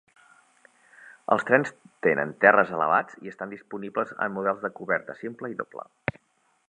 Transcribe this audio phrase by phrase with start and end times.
[1.35, 1.69] Els trens
[2.07, 5.87] tenen terres elevats i estan disponibles en models de coberta simple i doble.